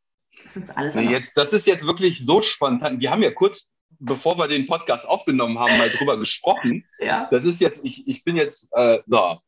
[0.47, 0.95] Das ist alles.
[0.95, 2.99] Nee, jetzt, das ist jetzt wirklich so spontan.
[2.99, 6.85] Wir haben ja kurz bevor wir den Podcast aufgenommen haben, mal drüber gesprochen.
[6.99, 7.27] Ja.
[7.29, 9.39] Das ist jetzt, ich, ich bin jetzt äh, so,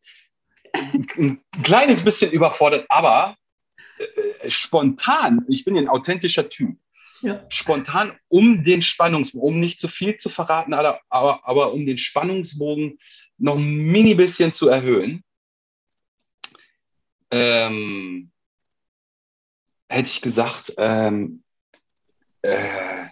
[1.17, 3.35] ein kleines bisschen überfordert, aber
[3.97, 6.77] äh, spontan, ich bin ja ein authentischer Typ.
[7.21, 7.43] Ja.
[7.49, 11.97] Spontan, um den Spannungsbogen, um nicht zu viel zu verraten, aber, aber, aber um den
[11.97, 12.99] Spannungsbogen
[13.37, 15.23] noch ein mini bisschen zu erhöhen,
[17.31, 18.31] ähm,
[19.89, 21.43] hätte ich gesagt, ähm,
[22.41, 23.07] äh,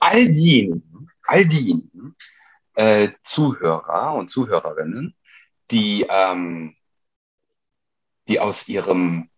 [0.00, 2.14] all diejenigen, all diejenigen
[2.74, 5.16] äh, Zuhörer und Zuhörerinnen,
[5.70, 6.76] die, ähm,
[8.28, 9.30] die aus ihrem,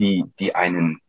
[0.00, 1.00] die, die einen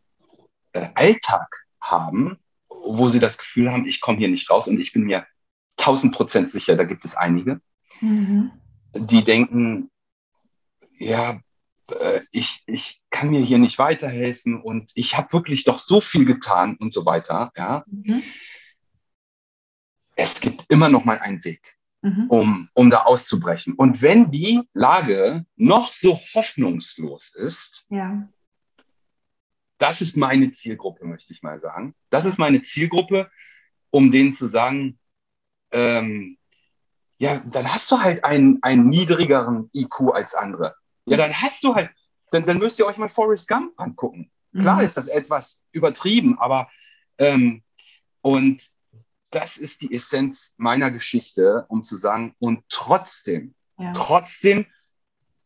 [0.73, 4.93] äh, Alltag haben, wo sie das Gefühl haben, ich komme hier nicht raus und ich
[4.93, 5.25] bin mir
[5.77, 7.61] tausend Prozent sicher, da gibt es einige,
[8.01, 8.51] mhm.
[8.93, 9.89] die denken,
[10.97, 11.39] ja,
[11.91, 16.25] äh, ich, ich kann mir hier nicht weiterhelfen und ich habe wirklich doch so viel
[16.25, 17.51] getan und so weiter.
[17.55, 17.83] Ja.
[17.87, 18.23] Mhm.
[20.15, 22.25] Es gibt immer noch mal einen Weg, mhm.
[22.29, 23.73] um, um da auszubrechen.
[23.75, 28.27] Und wenn die Lage noch so hoffnungslos ist, ja.
[29.77, 31.93] das ist meine Zielgruppe, möchte ich mal sagen.
[32.09, 33.29] Das ist meine Zielgruppe,
[33.91, 34.97] um denen zu sagen,
[35.71, 36.37] ähm,
[37.19, 40.75] ja, dann hast du halt einen, einen niedrigeren IQ als andere.
[41.07, 41.89] Ja, dann hast du halt,
[42.31, 44.31] dann, dann müsst ihr euch mal Forrest Gump angucken.
[44.57, 44.83] Klar mhm.
[44.83, 46.69] ist das etwas übertrieben, aber
[47.17, 47.63] ähm,
[48.21, 48.63] und
[49.29, 53.91] das ist die Essenz meiner Geschichte, um zu sagen, und trotzdem, ja.
[53.93, 54.65] trotzdem,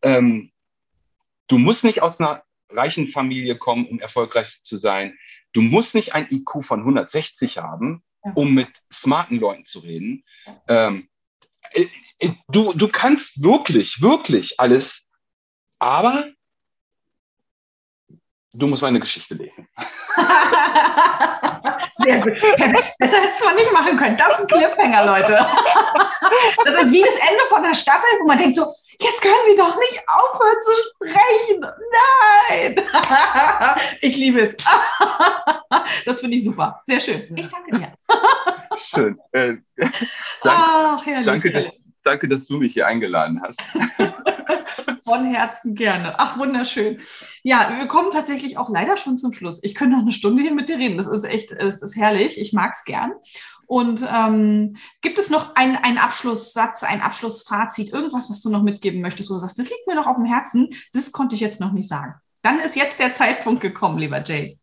[0.04, 0.52] ähm,
[1.48, 5.18] du musst nicht aus einer reichen Familie kommen, um erfolgreich zu sein.
[5.52, 8.32] Du musst nicht ein IQ von 160 haben, ja.
[8.34, 10.24] um mit smarten Leuten zu reden.
[10.68, 11.10] Ähm,
[11.72, 11.88] äh,
[12.20, 15.06] äh, du, du kannst wirklich, wirklich alles
[15.82, 16.30] aber
[18.54, 19.68] du musst meine Geschichte lesen.
[21.96, 22.34] Sehr gut.
[23.00, 24.16] Besser hättest du nicht machen können.
[24.16, 25.46] Das ist ein Cliffhanger, Leute.
[26.64, 28.64] Das ist wie das Ende von der Staffel, wo man denkt so,
[29.00, 31.66] jetzt können Sie doch nicht aufhören zu sprechen.
[32.50, 32.76] Nein.
[34.02, 34.56] Ich liebe es.
[36.06, 36.82] Das finde ich super.
[36.86, 37.36] Sehr schön.
[37.36, 37.94] Ich danke dir.
[38.78, 39.20] Schön.
[39.32, 39.92] Äh, danke,
[40.44, 43.60] Ach, herrlich, danke, dass, danke, dass du mich hier eingeladen hast.
[45.04, 46.16] Von Herzen gerne.
[46.20, 47.00] Ach, wunderschön.
[47.44, 49.64] Ja, wir kommen tatsächlich auch leider schon zum Schluss.
[49.64, 50.98] Ich könnte noch eine Stunde hier mit dir reden.
[50.98, 52.40] Das ist echt, es ist herrlich.
[52.40, 53.14] Ich mag es gern.
[53.72, 59.02] Und ähm, gibt es noch einen, einen Abschlusssatz, ein Abschlussfazit, irgendwas, was du noch mitgeben
[59.02, 61.62] möchtest, wo du sagst, das liegt mir noch auf dem Herzen, das konnte ich jetzt
[61.62, 62.16] noch nicht sagen.
[62.42, 64.60] Dann ist jetzt der Zeitpunkt gekommen, lieber Jay.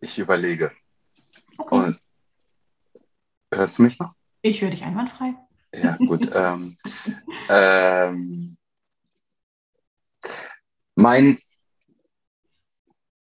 [0.00, 0.70] Ich überlege.
[1.58, 1.74] Okay.
[1.74, 2.00] Und
[3.52, 4.14] hörst du mich noch?
[4.42, 5.34] Ich höre dich einwandfrei.
[5.74, 6.30] Ja, gut.
[6.34, 6.76] ähm,
[7.48, 8.56] ähm,
[10.94, 11.38] mein,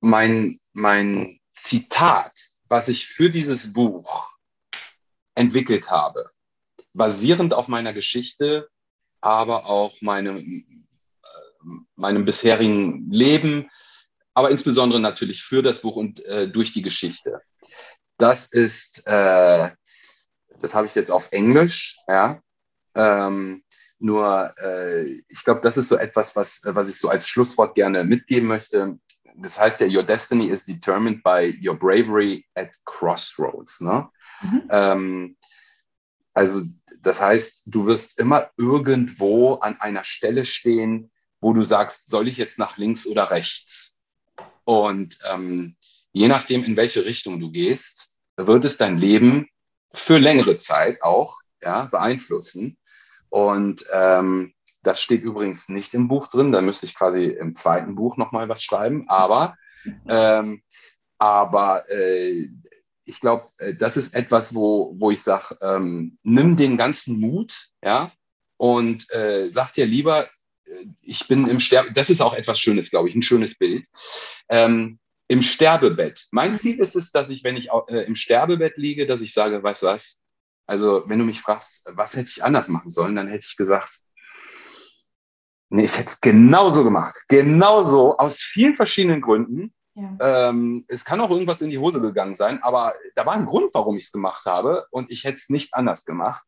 [0.00, 2.32] mein, mein Zitat,
[2.68, 4.28] was ich für dieses Buch
[5.34, 6.30] entwickelt habe,
[6.92, 8.68] basierend auf meiner Geschichte,
[9.20, 10.38] aber auch meinem,
[11.22, 13.68] äh, meinem bisherigen Leben,
[14.34, 17.40] aber insbesondere natürlich für das Buch und äh, durch die Geschichte.
[18.18, 19.70] Das ist, äh,
[20.60, 22.40] das habe ich jetzt auf Englisch, ja.
[22.94, 23.62] Ähm,
[24.00, 28.04] nur, äh, ich glaube, das ist so etwas, was, was ich so als Schlusswort gerne
[28.04, 28.98] mitgeben möchte.
[29.36, 33.80] das heißt ja, your destiny is determined by your bravery at crossroads.
[33.80, 34.08] Ne?
[34.42, 34.62] Mhm.
[34.70, 35.36] Ähm,
[36.34, 36.62] also
[37.00, 42.36] das heißt, du wirst immer irgendwo an einer Stelle stehen, wo du sagst, soll ich
[42.36, 44.00] jetzt nach links oder rechts?
[44.64, 45.76] Und ähm,
[46.12, 48.07] je nachdem, in welche Richtung du gehst,
[48.46, 49.48] wird es dein Leben
[49.92, 52.78] für längere Zeit auch ja, beeinflussen.
[53.28, 56.52] Und ähm, das steht übrigens nicht im Buch drin.
[56.52, 59.08] Da müsste ich quasi im zweiten Buch nochmal was schreiben.
[59.08, 59.56] Aber,
[60.08, 60.62] ähm,
[61.18, 62.48] aber äh,
[63.04, 67.70] ich glaube, äh, das ist etwas, wo, wo ich sage, ähm, nimm den ganzen Mut,
[67.82, 68.12] ja,
[68.56, 70.26] und äh, sag dir lieber,
[70.64, 73.84] äh, ich bin im Sterbe, das ist auch etwas Schönes, glaube ich, ein schönes Bild.
[74.48, 74.98] Ähm,
[75.28, 76.26] Im Sterbebett.
[76.30, 79.62] Mein Ziel ist es, dass ich, wenn ich äh, im Sterbebett liege, dass ich sage,
[79.62, 80.20] weißt du was?
[80.66, 84.00] Also, wenn du mich fragst, was hätte ich anders machen sollen, dann hätte ich gesagt,
[85.70, 87.14] nee, ich hätte es genauso gemacht.
[87.28, 89.72] Genauso, aus vielen verschiedenen Gründen.
[89.94, 90.48] Ja.
[90.48, 93.74] Ähm, es kann auch irgendwas in die Hose gegangen sein, aber da war ein Grund,
[93.74, 96.44] warum ich es gemacht habe und ich hätte es nicht anders gemacht.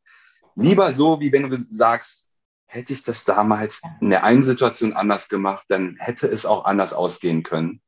[0.54, 2.30] Lieber so, wie wenn du sagst,
[2.66, 6.92] hätte ich das damals in der einen Situation anders gemacht, dann hätte es auch anders
[6.92, 7.82] ausgehen können.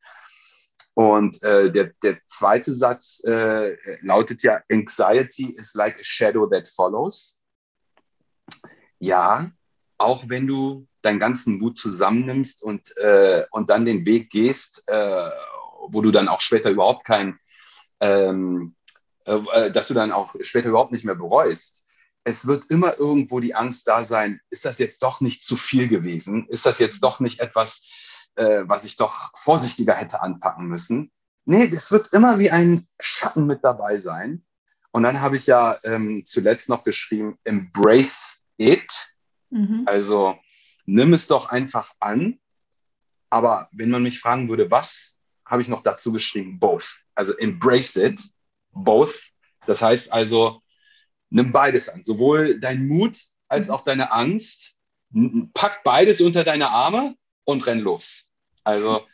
[0.94, 6.68] Und äh, der, der zweite Satz äh, lautet ja, Anxiety is like a shadow that
[6.68, 7.40] follows.
[8.98, 9.50] Ja,
[9.96, 15.30] auch wenn du deinen ganzen Mut zusammennimmst und, äh, und dann den Weg gehst, äh,
[15.88, 17.38] wo du dann auch später überhaupt kein,
[18.00, 18.76] ähm,
[19.24, 21.88] äh, äh, dass du dann auch später überhaupt nicht mehr bereust.
[22.24, 25.88] Es wird immer irgendwo die Angst da sein, ist das jetzt doch nicht zu viel
[25.88, 26.46] gewesen?
[26.48, 27.88] Ist das jetzt doch nicht etwas,
[28.36, 31.10] äh, was ich doch vorsichtiger hätte anpacken müssen?
[31.44, 34.44] Nee, das wird immer wie ein Schatten mit dabei sein.
[34.92, 39.16] Und dann habe ich ja ähm, zuletzt noch geschrieben, embrace it.
[39.50, 39.82] Mhm.
[39.86, 40.36] Also
[40.84, 42.38] nimm es doch einfach an.
[43.30, 47.04] Aber wenn man mich fragen würde, was habe ich noch dazu geschrieben, both.
[47.14, 48.22] Also embrace it,
[48.70, 49.30] both.
[49.66, 50.60] Das heißt also,
[51.30, 53.18] nimm beides an, sowohl dein Mut
[53.48, 54.78] als auch deine Angst.
[55.54, 58.30] Pack beides unter deine Arme und renn los.
[58.64, 59.06] Also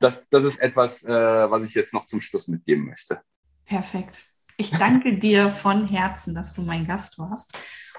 [0.00, 1.10] das, das ist etwas, äh,
[1.50, 3.20] was ich jetzt noch zum Schluss mitgeben möchte.
[3.64, 4.24] Perfekt.
[4.56, 7.56] Ich danke dir von Herzen, dass du mein Gast warst.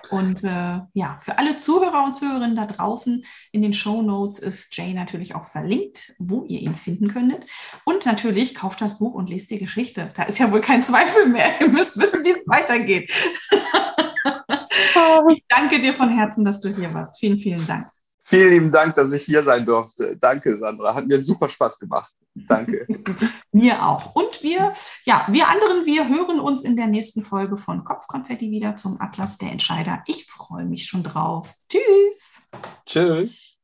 [0.10, 4.76] Und äh, ja, für alle Zuhörer und Zuhörerinnen da draußen in den Show Notes ist
[4.76, 7.46] Jay natürlich auch verlinkt, wo ihr ihn finden könntet.
[7.86, 10.12] Und natürlich kauft das Buch und lest die Geschichte.
[10.16, 11.62] Da ist ja wohl kein Zweifel mehr.
[11.62, 13.12] Ihr müsst wissen, wie es weitergeht.
[15.36, 17.20] ich danke dir von Herzen, dass du hier warst.
[17.20, 17.90] Vielen, vielen Dank.
[18.30, 20.16] Vielen lieben Dank, dass ich hier sein durfte.
[20.16, 20.94] Danke, Sandra.
[20.94, 22.14] Hat mir super Spaß gemacht.
[22.36, 22.86] Danke.
[23.52, 24.14] mir auch.
[24.14, 24.72] Und wir,
[25.04, 29.40] ja, wir anderen, wir hören uns in der nächsten Folge von Kopfkonfetti wieder zum Atlas
[29.40, 30.04] der Entscheider.
[30.06, 31.52] Ich freue mich schon drauf.
[31.70, 32.50] Tschüss.
[32.86, 33.58] Tschüss.